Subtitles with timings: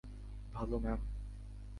[0.53, 0.99] ভালো ম্যাম।